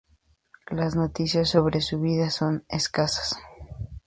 Las 0.71 0.95
noticias 0.95 1.47
sobre 1.49 1.79
su 1.79 1.99
vida 1.99 2.31
son 2.31 2.65
escasas. 2.69 3.37